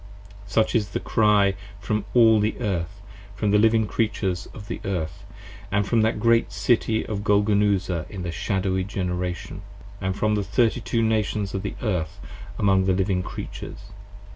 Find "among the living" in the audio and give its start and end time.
12.57-13.21